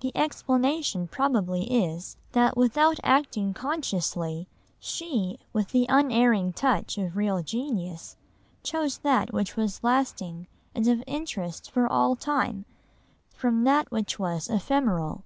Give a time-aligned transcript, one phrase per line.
[0.00, 4.48] The explanation probably is, that without acting consciously,
[4.80, 8.16] she, with the unerring touch of real genius,
[8.64, 12.64] chose that which was lasting, and of interest for all time,
[13.32, 15.22] from that which was ephemeral.